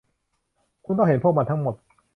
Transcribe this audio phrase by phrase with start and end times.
[0.85, 1.75] คุณต้องเห็นพวกมันทั้งหมด